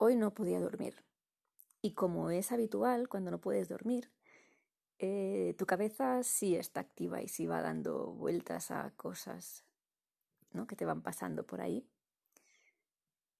hoy 0.00 0.16
no 0.16 0.32
podía 0.32 0.60
dormir. 0.60 1.04
Y 1.82 1.92
como 1.92 2.30
es 2.30 2.52
habitual 2.52 3.08
cuando 3.08 3.30
no 3.30 3.38
puedes 3.38 3.68
dormir, 3.68 4.10
eh, 4.98 5.54
tu 5.58 5.66
cabeza 5.66 6.22
sí 6.22 6.56
está 6.56 6.80
activa 6.80 7.22
y 7.22 7.28
sí 7.28 7.46
va 7.46 7.60
dando 7.60 8.06
vueltas 8.06 8.70
a 8.70 8.90
cosas 8.96 9.62
¿no? 10.52 10.66
que 10.66 10.74
te 10.74 10.86
van 10.86 11.02
pasando 11.02 11.44
por 11.44 11.60
ahí. 11.60 11.86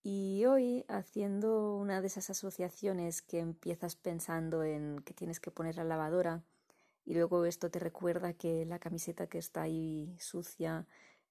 Y 0.02 0.44
hoy, 0.44 0.84
haciendo 0.88 1.76
una 1.76 2.00
de 2.02 2.06
esas 2.06 2.28
asociaciones 2.28 3.22
que 3.22 3.38
empiezas 3.38 3.96
pensando 3.96 4.62
en 4.62 5.00
que 5.00 5.14
tienes 5.14 5.40
que 5.40 5.50
poner 5.50 5.76
la 5.76 5.84
lavadora 5.84 6.42
y 7.06 7.14
luego 7.14 7.46
esto 7.46 7.70
te 7.70 7.78
recuerda 7.78 8.34
que 8.34 8.66
la 8.66 8.78
camiseta 8.78 9.26
que 9.26 9.38
está 9.38 9.62
ahí 9.62 10.14
sucia 10.18 10.86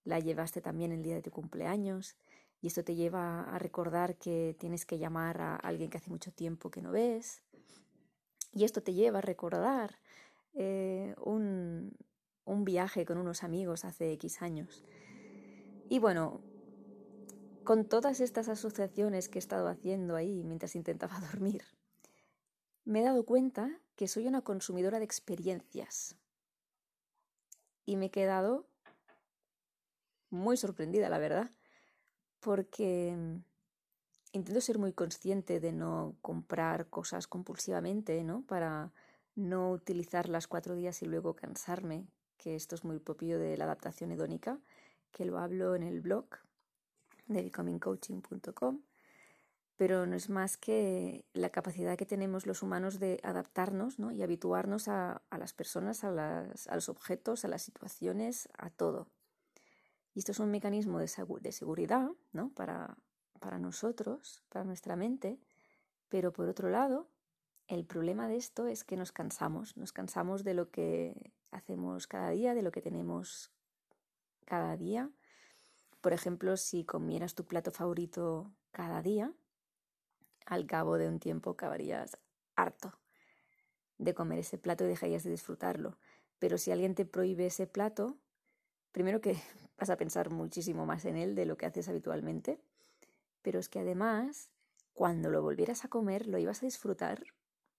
la 0.06 0.20
llevaste 0.20 0.60
también 0.60 0.92
el 0.92 1.04
día 1.04 1.16
de 1.16 1.22
tu 1.22 1.32
cumpleaños 1.32 2.16
y 2.62 2.68
esto 2.68 2.84
te 2.84 2.96
lleva 2.96 3.44
a 3.44 3.60
recordar 3.60 4.16
que 4.18 4.56
tienes 4.60 4.86
que 4.86 4.98
llamar 4.98 5.42
a 5.42 5.56
alguien 5.56 5.90
que 5.90 5.98
hace 5.98 6.10
mucho 6.10 6.32
tiempo 6.32 6.70
que 6.70 6.82
no 6.82 6.92
ves 6.92 7.42
y 8.52 8.64
esto 8.64 8.82
te 8.82 8.94
lleva 8.94 9.20
a 9.20 9.22
recordar 9.22 10.00
eh, 10.54 11.16
un, 11.24 11.96
un 12.46 12.66
viaje 12.66 13.06
con 13.06 13.18
unos 13.18 13.44
amigos 13.44 13.86
hace 13.86 14.12
X 14.14 14.42
años. 14.42 14.84
Y 15.88 16.00
bueno, 16.00 16.42
con 17.64 17.86
todas 17.86 18.20
estas 18.20 18.50
asociaciones 18.50 19.30
que 19.30 19.38
he 19.38 19.40
estado 19.40 19.68
haciendo 19.68 20.16
ahí 20.16 20.44
mientras 20.44 20.76
intentaba 20.76 21.20
dormir, 21.32 21.64
me 22.86 23.02
he 23.02 23.04
dado 23.04 23.26
cuenta 23.26 23.80
que 23.96 24.08
soy 24.08 24.28
una 24.28 24.42
consumidora 24.42 24.98
de 24.98 25.06
experiencias. 25.06 26.16
Y 27.86 27.98
me 27.98 28.08
he 28.08 28.12
quedado 28.12 28.68
muy 30.30 30.58
sorprendida, 30.58 31.10
la 31.10 31.18
verdad, 31.18 31.52
porque 32.40 33.16
intento 34.32 34.62
ser 34.62 34.78
muy 34.78 34.94
consciente 34.94 35.60
de 35.60 35.72
no 35.72 36.16
comprar 36.22 36.90
cosas 36.90 37.28
compulsivamente, 37.28 38.24
¿no? 38.24 38.44
Para 38.44 38.92
no 39.36 39.72
utilizarlas 39.72 40.48
cuatro 40.48 40.76
días 40.76 41.02
y 41.02 41.06
luego 41.06 41.36
cansarme, 41.36 42.08
que 42.38 42.56
esto 42.56 42.76
es 42.76 42.84
muy 42.84 43.00
propio 43.00 43.40
de 43.40 43.58
la 43.58 43.66
adaptación 43.66 44.12
hedónica, 44.12 44.60
que 45.12 45.26
lo 45.26 45.40
hablo 45.40 45.76
en 45.76 45.84
el 45.84 46.02
blog 46.02 46.28
de 47.28 47.44
becomingcoaching.com, 47.44 48.82
pero 49.76 50.06
no 50.06 50.16
es 50.16 50.30
más 50.30 50.58
que 50.58 51.26
la 51.34 51.52
capacidad 51.52 51.98
que 51.98 52.06
tenemos 52.06 52.46
los 52.46 52.64
humanos 52.64 53.00
de 53.00 53.20
adaptarnos 53.24 53.98
¿no? 53.98 54.12
y 54.12 54.22
habituarnos 54.22 54.90
a, 54.90 55.22
las 55.32 55.54
personas, 55.54 56.04
a, 56.04 56.12
los 56.76 56.90
objetos, 56.90 57.46
a 57.46 57.48
las 57.48 57.62
situaciones, 57.62 58.50
a 58.58 58.70
todo. 58.70 59.08
Y 60.14 60.20
esto 60.20 60.32
es 60.32 60.40
un 60.40 60.52
mecanismo 60.52 61.00
de, 61.00 61.08
seguridad 61.08 62.10
¿no? 62.32 62.50
para, 62.54 62.98
para 63.40 63.60
nosotros, 63.60 64.44
para 64.50 64.66
nuestra 64.66 64.96
mente, 64.96 65.40
pero 66.10 66.34
por 66.34 66.50
otro 66.50 66.70
lado, 66.70 67.10
el 67.68 67.86
problema 67.86 68.28
de 68.28 68.38
esto 68.38 68.68
es 68.68 68.84
que 68.84 68.98
nos 68.98 69.12
cansamos, 69.12 69.78
nos 69.78 69.94
cansamos 69.94 70.44
de 70.44 70.56
lo 70.56 70.72
que 70.72 71.32
hacemos 71.52 72.08
cada 72.08 72.32
día, 72.32 72.54
de 72.54 72.64
lo 72.64 72.72
que 72.72 72.82
tenemos 72.82 73.52
cada 74.46 74.76
día 74.76 75.12
por 76.02 76.14
ejemplo, 76.14 76.56
si 76.56 76.86
comieras 76.86 77.36
tu 77.36 77.46
plato 77.46 77.72
favorito 77.72 78.54
cada 78.72 79.02
día, 79.02 79.34
al 80.46 80.66
cabo 80.66 80.98
de 80.98 81.08
un 81.08 81.20
tiempo 81.20 81.52
acabarías 81.52 82.18
harto 82.56 82.98
de 83.98 84.14
comer 84.14 84.40
ese 84.40 84.58
plato 84.58 84.86
y 84.86 84.88
dejarías 84.88 85.24
de 85.24 85.32
disfrutarlo. 85.32 85.98
Pero 86.40 86.58
si 86.58 86.72
alguien 86.72 86.96
te 86.96 87.06
prohíbe 87.06 87.48
ese 87.48 87.68
plato, 87.68 88.18
primero 88.92 89.22
que 89.22 89.36
vas 89.78 89.90
a 89.90 89.98
pensar 89.98 90.30
muchísimo 90.30 90.86
más 90.86 91.06
en 91.06 91.16
él 91.16 91.36
de 91.36 91.46
lo 91.46 91.58
que 91.58 91.66
haces 91.66 91.90
habitualmente, 91.90 92.60
pero 93.42 93.60
es 93.60 93.70
que 93.70 93.80
además, 93.80 94.52
cuando 94.94 95.30
lo 95.30 95.42
volvieras 95.42 95.86
a 95.86 95.90
comer, 95.90 96.28
lo 96.28 96.38
ibas 96.38 96.62
a 96.62 96.66
disfrutar, 96.66 97.24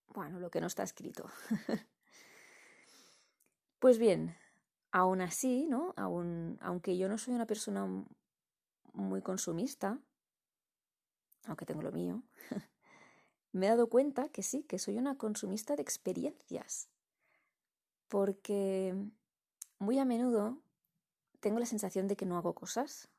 bueno, 0.07 0.39
lo 0.39 0.49
que 0.49 0.61
no 0.61 0.67
está 0.67 0.83
escrito. 0.83 1.29
pues 3.79 3.97
bien, 3.97 4.35
Aún 4.91 5.21
así, 5.21 5.67
¿no? 5.67 5.93
Aún, 5.95 6.57
aunque 6.61 6.97
yo 6.97 7.07
no 7.07 7.17
soy 7.17 7.33
una 7.33 7.47
persona 7.47 7.87
muy 8.93 9.21
consumista, 9.21 9.97
aunque 11.45 11.65
tengo 11.65 11.81
lo 11.81 11.93
mío, 11.93 12.23
me 13.53 13.67
he 13.67 13.69
dado 13.69 13.87
cuenta 13.87 14.27
que 14.27 14.43
sí, 14.43 14.63
que 14.63 14.79
soy 14.79 14.97
una 14.97 15.17
consumista 15.17 15.77
de 15.77 15.81
experiencias. 15.81 16.89
Porque 18.09 18.93
muy 19.79 19.97
a 19.97 20.03
menudo 20.03 20.61
tengo 21.41 21.59
la 21.59 21.65
sensación 21.65 22.07
de 22.07 22.15
que 22.15 22.25
no 22.25 22.37
hago 22.37 22.53
cosas. 22.53 23.09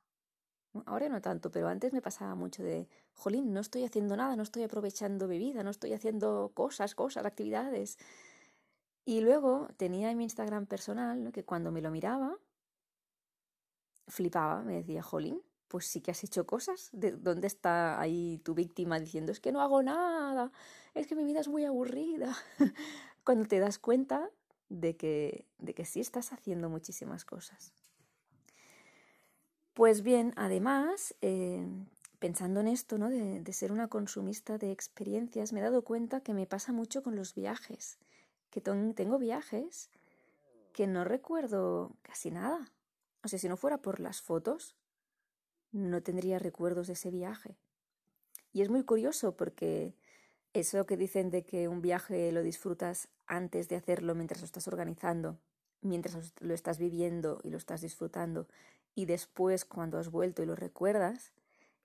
Ahora 0.86 1.10
no 1.10 1.20
tanto, 1.20 1.50
pero 1.50 1.68
antes 1.68 1.92
me 1.92 2.00
pasaba 2.00 2.34
mucho 2.34 2.62
de, 2.62 2.88
jolín, 3.12 3.52
no 3.52 3.60
estoy 3.60 3.84
haciendo 3.84 4.16
nada, 4.16 4.36
no 4.36 4.42
estoy 4.42 4.62
aprovechando 4.62 5.28
mi 5.28 5.38
vida, 5.38 5.62
no 5.62 5.70
estoy 5.70 5.92
haciendo 5.92 6.50
cosas, 6.54 6.94
cosas, 6.94 7.26
actividades. 7.26 7.98
Y 9.04 9.20
luego 9.20 9.68
tenía 9.76 10.10
en 10.10 10.16
mi 10.16 10.24
Instagram 10.24 10.66
personal 10.66 11.30
que 11.32 11.44
cuando 11.44 11.72
me 11.72 11.82
lo 11.82 11.90
miraba, 11.90 12.38
flipaba, 14.08 14.62
me 14.62 14.76
decía, 14.76 15.02
Jolín, 15.02 15.42
pues 15.68 15.86
sí 15.86 16.00
que 16.00 16.12
has 16.12 16.24
hecho 16.24 16.46
cosas. 16.46 16.88
¿De 16.92 17.12
¿Dónde 17.12 17.48
está 17.48 18.00
ahí 18.00 18.38
tu 18.38 18.54
víctima 18.54 18.98
diciendo, 18.98 19.32
es 19.32 19.40
que 19.40 19.52
no 19.52 19.60
hago 19.60 19.82
nada, 19.82 20.52
es 20.94 21.06
que 21.06 21.14
mi 21.14 21.24
vida 21.24 21.40
es 21.40 21.48
muy 21.48 21.66
aburrida? 21.66 22.34
cuando 23.24 23.46
te 23.46 23.58
das 23.58 23.78
cuenta 23.78 24.30
de 24.68 24.96
que, 24.96 25.46
de 25.58 25.74
que 25.74 25.84
sí 25.84 26.00
estás 26.00 26.32
haciendo 26.32 26.68
muchísimas 26.68 27.24
cosas. 27.24 27.72
Pues 29.74 30.02
bien, 30.02 30.32
además, 30.36 31.14
eh, 31.22 31.66
pensando 32.18 32.60
en 32.60 32.68
esto, 32.68 32.98
¿no? 32.98 33.08
De, 33.08 33.40
de 33.40 33.52
ser 33.52 33.72
una 33.72 33.88
consumista 33.88 34.58
de 34.58 34.70
experiencias, 34.70 35.52
me 35.52 35.60
he 35.60 35.62
dado 35.62 35.82
cuenta 35.82 36.20
que 36.20 36.34
me 36.34 36.46
pasa 36.46 36.72
mucho 36.72 37.02
con 37.02 37.16
los 37.16 37.34
viajes 37.34 37.98
que 38.52 38.60
tengo 38.60 39.18
viajes 39.18 39.90
que 40.74 40.86
no 40.86 41.04
recuerdo 41.04 41.96
casi 42.02 42.30
nada. 42.30 42.70
O 43.24 43.28
sea, 43.28 43.38
si 43.38 43.48
no 43.48 43.56
fuera 43.56 43.78
por 43.78 43.98
las 43.98 44.20
fotos, 44.20 44.76
no 45.72 46.02
tendría 46.02 46.38
recuerdos 46.38 46.86
de 46.86 46.92
ese 46.92 47.10
viaje. 47.10 47.56
Y 48.52 48.60
es 48.60 48.68
muy 48.68 48.84
curioso 48.84 49.36
porque 49.36 49.96
eso 50.52 50.84
que 50.84 50.98
dicen 50.98 51.30
de 51.30 51.44
que 51.44 51.66
un 51.66 51.80
viaje 51.80 52.30
lo 52.30 52.42
disfrutas 52.42 53.08
antes 53.26 53.70
de 53.70 53.76
hacerlo 53.76 54.14
mientras 54.14 54.42
lo 54.42 54.44
estás 54.44 54.68
organizando, 54.68 55.38
mientras 55.80 56.34
lo 56.40 56.52
estás 56.52 56.78
viviendo 56.78 57.40
y 57.42 57.48
lo 57.48 57.56
estás 57.56 57.80
disfrutando, 57.80 58.48
y 58.94 59.06
después 59.06 59.64
cuando 59.64 59.98
has 59.98 60.10
vuelto 60.10 60.42
y 60.42 60.46
lo 60.46 60.56
recuerdas, 60.56 61.32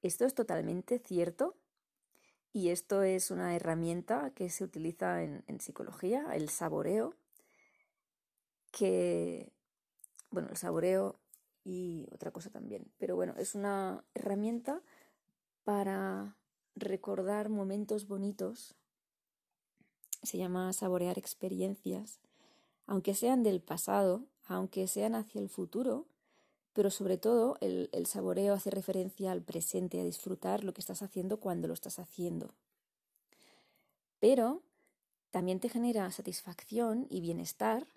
esto 0.01 0.25
es 0.25 0.33
totalmente 0.33 0.99
cierto 0.99 1.55
y 2.53 2.69
esto 2.69 3.03
es 3.03 3.31
una 3.31 3.55
herramienta 3.55 4.31
que 4.31 4.49
se 4.49 4.63
utiliza 4.63 5.23
en, 5.23 5.59
psicología, 5.59 6.25
el 6.33 6.49
saboreo, 6.49 7.13
que, 8.71 9.51
bueno, 10.31 10.49
el 10.49 10.57
saboreo 10.57 11.19
y 11.63 12.07
otra 12.11 12.31
cosa 12.31 12.49
también, 12.49 12.91
pero 12.97 13.15
bueno, 13.15 13.35
es 13.37 13.55
una 13.55 14.03
herramienta 14.15 14.81
para 15.63 16.35
recordar 16.75 17.49
momentos 17.49 18.07
bonitos, 18.07 18.75
se 20.23 20.37
llama 20.37 20.73
saborear 20.73 21.17
experiencias, 21.17 22.19
aunque 22.85 23.13
sean 23.13 23.43
del 23.43 23.61
pasado, 23.61 24.23
aunque 24.45 24.87
sean 24.87 25.13
hacia 25.13 25.41
el 25.41 25.49
futuro, 25.49 26.05
pero 26.77 26.91
sobre 26.91 27.17
todo 27.17 27.57
el, 27.59 27.89
saboreo 28.05 28.53
hace 28.53 28.69
referencia 28.69 29.31
al 29.31 29.41
presente, 29.41 29.99
a 29.99 30.03
disfrutar 30.03 30.63
lo 30.63 30.75
que 30.75 30.81
estás 30.81 31.01
haciendo 31.01 31.39
cuando 31.39 31.67
lo 31.67 31.73
estás 31.73 31.97
haciendo. 31.97 32.53
Pero 34.19 34.61
también 35.31 35.59
te 35.59 35.69
genera 35.69 36.11
satisfacción 36.11 37.07
y 37.09 37.19
bienestar 37.19 37.87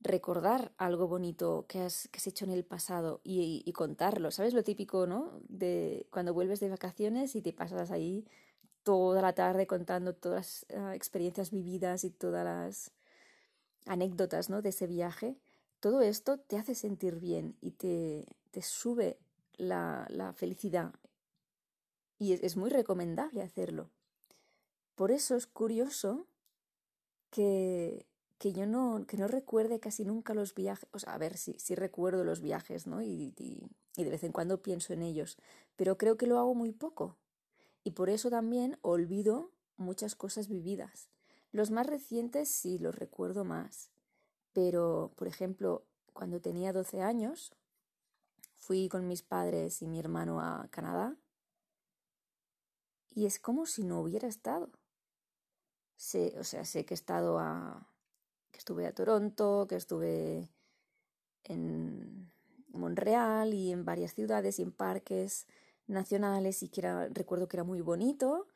recordar 0.00 0.72
algo 0.76 1.08
bonito 1.08 1.64
que 1.66 1.80
has, 1.80 2.10
hecho 2.26 2.44
en 2.44 2.50
el 2.50 2.62
pasado 2.62 3.22
y, 3.24 3.72
contarlo. 3.72 4.30
¿Sabes 4.30 4.52
lo 4.52 4.62
típico, 4.62 5.06
no? 5.06 5.40
De 5.48 6.06
cuando 6.10 6.34
vuelves 6.34 6.60
de 6.60 6.68
vacaciones 6.68 7.34
y 7.34 7.40
te 7.40 7.54
pasas 7.54 7.90
ahí 7.90 8.26
toda 8.82 9.22
la 9.22 9.32
tarde 9.32 9.66
contando 9.66 10.14
todas 10.14 10.66
las 10.68 10.78
ah, 10.78 10.94
experiencias 10.94 11.50
vividas 11.50 12.04
y 12.04 12.10
todas 12.10 12.44
las 12.44 12.90
anécdotas, 13.86 14.50
¿no? 14.50 14.60
De 14.60 14.68
ese 14.68 14.86
viaje 14.86 15.38
todo 15.84 16.00
esto 16.00 16.38
te 16.38 16.56
hace 16.56 16.74
sentir 16.74 17.16
bien 17.16 17.58
y 17.60 17.72
te, 17.72 18.24
te 18.52 18.62
sube 18.62 19.18
la, 19.58 20.06
la, 20.08 20.32
felicidad. 20.32 20.94
Y 22.18 22.32
es, 22.32 22.56
muy 22.56 22.70
recomendable 22.70 23.42
hacerlo. 23.42 23.90
Por 24.94 25.10
eso 25.10 25.36
es 25.36 25.46
curioso 25.46 26.26
que, 27.28 28.06
que 28.38 28.54
yo 28.54 28.64
no, 28.64 29.04
que 29.06 29.18
no 29.18 29.28
recuerde 29.28 29.78
casi 29.78 30.06
nunca 30.06 30.32
los 30.32 30.54
viajes. 30.54 30.88
O 30.90 30.98
sea, 30.98 31.12
a 31.12 31.18
ver, 31.18 31.36
sí, 31.36 31.54
sí 31.58 31.74
recuerdo 31.74 32.24
los 32.24 32.40
viajes, 32.40 32.86
¿no? 32.86 33.02
Y, 33.02 33.34
y, 33.36 33.68
y 33.94 34.04
de 34.04 34.10
vez 34.10 34.24
en 34.24 34.32
cuando 34.32 34.62
pienso 34.62 34.94
en 34.94 35.02
ellos. 35.02 35.36
Pero 35.76 35.98
creo 35.98 36.16
que 36.16 36.26
lo 36.26 36.38
hago 36.38 36.54
muy 36.54 36.72
poco. 36.72 37.18
Y 37.82 37.90
por 37.90 38.08
eso 38.08 38.30
también 38.30 38.78
olvido 38.80 39.50
muchas 39.76 40.14
cosas 40.14 40.48
vividas. 40.48 41.10
Los 41.52 41.70
más 41.70 41.86
recientes 41.86 42.48
sí 42.48 42.78
los 42.78 42.94
recuerdo 42.94 43.44
más. 43.44 43.90
Pero, 44.54 45.12
por 45.16 45.28
ejemplo, 45.28 45.84
cuando 46.14 46.40
tenía 46.40 46.72
12 46.72 47.02
años, 47.02 47.52
fui 48.56 48.88
con 48.88 49.06
mis 49.06 49.22
padres 49.22 49.82
y 49.82 49.86
mi 49.86 49.98
hermano 49.98 50.40
a 50.40 50.68
Canadá 50.70 51.16
y 53.14 53.26
es 53.26 53.38
como 53.38 53.66
si 53.66 53.84
no 53.84 54.00
hubiera 54.00 54.28
estado. 54.28 54.70
Sé, 55.96 56.34
o 56.38 56.44
sea, 56.44 56.64
sé 56.64 56.84
que 56.84 56.94
he 56.94 56.96
estado 56.96 57.38
a. 57.38 57.86
que 58.50 58.58
estuve 58.58 58.86
a 58.86 58.94
Toronto, 58.94 59.66
que 59.68 59.76
estuve 59.76 60.48
en 61.44 62.30
Montreal 62.72 63.54
y 63.54 63.72
en 63.72 63.84
varias 63.84 64.14
ciudades 64.14 64.58
y 64.58 64.62
en 64.62 64.72
parques 64.72 65.46
nacionales 65.86 66.62
y 66.62 66.68
que 66.68 66.80
era, 66.80 67.08
recuerdo 67.08 67.48
que 67.48 67.56
era 67.56 67.64
muy 67.64 67.80
bonito, 67.80 68.48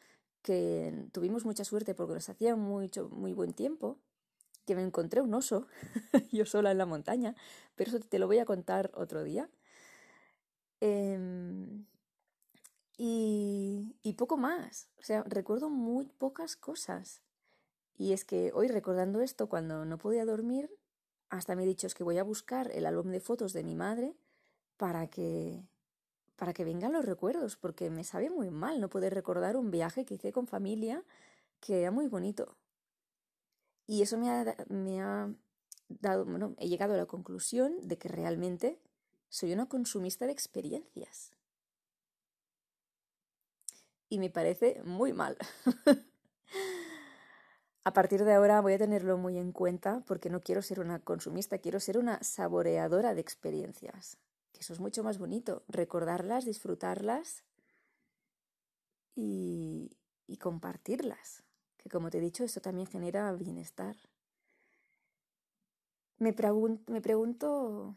que 0.42 1.06
tuvimos 1.12 1.44
mucha 1.44 1.64
suerte 1.64 1.94
porque 1.94 2.14
nos 2.14 2.28
hacía 2.28 2.56
mucho, 2.56 3.08
muy 3.10 3.32
buen 3.32 3.52
tiempo, 3.52 3.98
que 4.68 4.76
me 4.76 4.82
encontré 4.82 5.22
un 5.22 5.32
oso, 5.32 5.66
yo 6.30 6.44
sola 6.44 6.70
en 6.70 6.76
la 6.76 6.84
montaña, 6.84 7.34
pero 7.74 7.88
eso 7.88 8.00
te 8.00 8.18
lo 8.18 8.26
voy 8.26 8.38
a 8.38 8.44
contar 8.44 8.90
otro 8.94 9.24
día. 9.24 9.48
Em, 10.82 11.86
y, 12.98 14.12
poco 14.18 14.36
más, 14.36 14.90
o 14.98 15.02
sea, 15.02 15.22
recuerdo 15.26 15.70
muy 15.70 16.04
pocas 16.06 16.54
cosas. 16.54 17.22
Y 17.96 18.12
es 18.12 18.26
que 18.26 18.52
hoy 18.52 18.68
recordando 18.68 19.22
esto, 19.22 19.48
cuando 19.48 19.86
no 19.86 19.96
podía 19.96 20.26
dormir, 20.26 20.70
hasta 21.30 21.56
me 21.56 21.62
he 21.62 21.66
dicho 21.66 21.86
es 21.86 21.94
que 21.94 22.04
voy 22.04 22.18
a 22.18 22.22
buscar 22.22 22.70
el 22.72 22.84
álbum 22.84 23.10
de 23.10 23.20
fotos 23.20 23.54
de 23.54 23.64
mi 23.64 23.74
madre 23.74 24.16
para 24.76 25.06
que 25.08 25.64
para 26.36 26.52
que 26.52 26.64
vengan 26.64 26.92
los 26.92 27.04
recuerdos, 27.04 27.56
porque 27.56 27.90
me 27.90 28.04
sabe 28.04 28.30
muy 28.30 28.50
mal 28.50 28.80
no 28.80 28.88
poder 28.88 29.12
recordar 29.14 29.56
un 29.56 29.70
viaje 29.72 30.04
que 30.04 30.14
hice 30.14 30.32
con 30.32 30.46
familia 30.46 31.02
que 31.60 31.80
era 31.80 31.90
muy 31.90 32.06
bonito. 32.06 32.56
Y 33.88 34.02
eso 34.02 34.18
me 34.18 34.30
ha, 34.30 34.54
me 34.68 35.00
ha 35.02 35.34
dado, 35.88 36.24
bueno, 36.24 36.54
he 36.58 36.68
llegado 36.68 36.94
a 36.94 36.96
la 36.96 37.06
conclusión 37.06 37.76
de 37.82 37.98
que 37.98 38.06
realmente 38.06 38.80
soy 39.28 39.52
una 39.52 39.66
consumista 39.66 40.26
de 40.26 40.32
experiencias. 40.32 41.32
Y 44.08 44.20
me 44.20 44.30
parece 44.30 44.80
muy 44.84 45.12
mal. 45.12 45.36
a 47.82 47.92
partir 47.92 48.24
de 48.24 48.34
ahora 48.34 48.60
voy 48.60 48.74
a 48.74 48.78
tenerlo 48.78 49.18
muy 49.18 49.38
en 49.38 49.50
cuenta 49.50 50.04
porque 50.06 50.30
no 50.30 50.40
quiero 50.40 50.62
ser 50.62 50.78
una 50.78 51.00
consumista, 51.00 51.58
quiero 51.58 51.80
ser 51.80 51.98
una 51.98 52.22
saboreadora 52.22 53.14
de 53.14 53.20
experiencias 53.22 54.18
eso 54.58 54.72
es 54.72 54.80
mucho 54.80 55.02
más 55.04 55.18
bonito, 55.18 55.64
recordarlas, 55.68 56.44
disfrutarlas 56.44 57.44
y, 59.14 59.96
y 60.26 60.36
compartirlas, 60.38 61.44
que 61.78 61.88
como 61.88 62.10
te 62.10 62.18
he 62.18 62.20
dicho, 62.20 62.44
eso 62.44 62.60
también 62.60 62.86
genera 62.86 63.32
bienestar. 63.32 63.96
Me, 66.18 66.34
me 66.88 67.00
pregunto 67.00 67.96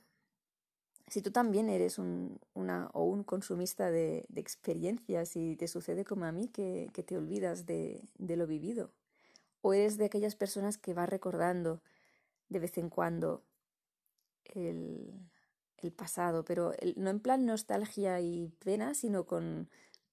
si 1.11 1.21
tú 1.21 1.31
también 1.31 1.67
eres 1.67 1.99
un, 1.99 2.39
una, 2.53 2.89
o 2.93 3.03
un 3.03 3.25
consumista 3.25 3.91
de, 3.91 4.25
experiencias 4.33 5.35
y 5.35 5.57
te 5.57 5.67
sucede 5.67 6.05
como 6.05 6.23
a 6.23 6.31
mí 6.31 6.47
que, 6.47 6.89
que 6.93 7.03
te 7.03 7.17
olvidas 7.17 7.65
de, 7.65 8.01
lo 8.17 8.47
vivido. 8.47 8.91
O 9.61 9.73
eres 9.73 9.97
de 9.97 10.05
aquellas 10.05 10.35
personas 10.35 10.77
que 10.77 10.93
vas 10.93 11.09
recordando 11.09 11.81
de 12.47 12.59
vez 12.59 12.77
en 12.77 12.89
cuando 12.89 13.43
el, 14.45 15.11
el 15.79 15.91
pasado, 15.91 16.45
pero 16.45 16.71
no 16.95 17.09
en 17.09 17.19
plan 17.19 17.45
nostalgia 17.45 18.21
y 18.21 18.47
pena, 18.63 18.93
sino 18.93 19.25
con, 19.25 19.69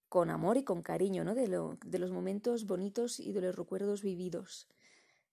con 0.08 0.30
amor 0.30 0.56
y 0.56 0.64
con 0.64 0.82
cariño, 0.82 1.24
¿no? 1.24 1.34
De, 1.34 1.48
lo, 1.48 1.78
de 1.84 1.98
los 1.98 2.10
momentos 2.10 2.66
bonitos 2.66 3.20
y 3.20 3.32
de 3.32 3.40
los 3.40 3.56
recuerdos 3.56 4.02
vividos. 4.02 4.68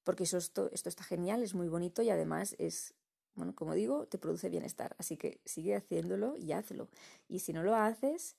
Porque 0.04 0.24
eso, 0.24 0.38
esto, 0.38 0.70
esto 0.72 0.90
está 0.90 1.04
genial, 1.04 1.44
es 1.44 1.56
muy 1.56 1.68
bonito 1.68 2.02
y 2.02 2.10
además 2.10 2.56
es, 2.60 2.94
bueno, 3.34 3.56
como 3.56 3.74
digo, 3.74 4.06
te 4.06 4.18
produce 4.18 4.50
bienestar. 4.50 4.96
Así 5.00 5.18
que 5.18 5.40
sigue 5.46 5.76
haciéndolo 5.76 6.38
y 6.38 6.52
hazlo. 6.52 6.90
Y 7.28 7.40
si 7.40 7.54
no 7.54 7.64
lo 7.64 7.76
haces, 7.76 8.36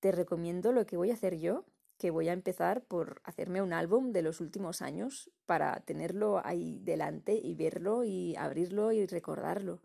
te 0.00 0.12
recomiendo 0.12 0.72
lo 0.72 0.86
que 0.86 0.96
voy 0.96 1.10
a 1.10 1.14
hacer 1.14 1.38
yo, 1.38 1.64
que 1.98 2.10
voy 2.10 2.28
a 2.28 2.32
empezar 2.32 2.82
por 2.84 3.20
hacerme 3.24 3.60
un 3.62 3.72
álbum 3.72 4.12
de 4.12 4.22
los 4.22 4.40
últimos 4.40 4.82
años 4.82 5.30
para 5.46 5.80
tenerlo 5.80 6.40
ahí 6.44 6.78
delante 6.78 7.34
y 7.34 7.54
verlo 7.54 8.04
y 8.04 8.36
abrirlo 8.36 8.92
y 8.92 9.06
recordarlo 9.06 9.80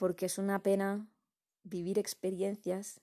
porque 0.00 0.24
es 0.24 0.38
una 0.38 0.62
pena 0.62 1.06
vivir 1.62 1.98
experiencias 1.98 3.02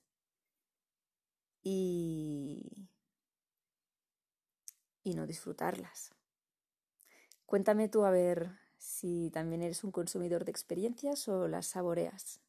y, 1.70 2.88
y 5.04 5.16
no 5.16 5.28
disfrutarlas. 5.28 6.16
Cuéntame 7.46 7.90
tú 7.90 8.06
a 8.06 8.10
ver 8.10 8.52
si 8.78 9.30
también 9.32 9.62
eres 9.62 9.84
un 9.84 9.92
consumidor 9.92 10.46
de 10.46 10.52
experiencias 10.52 11.28
o 11.28 11.48
las 11.50 11.66
saboreas. 11.68 12.40